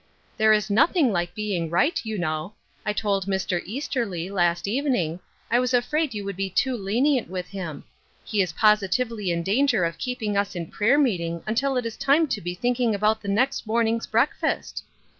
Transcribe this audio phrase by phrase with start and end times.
[0.39, 2.55] "There is nothing like beginning right, you know.
[2.83, 3.61] I told Mr.
[3.63, 5.19] Easterly, last evening,
[5.51, 7.83] I was afraid you would be too lenient with him;
[8.23, 12.25] he is positively in danger of keeping us in prayer meeting until it is time
[12.29, 14.81] to be thinking about the next morning's breakfast!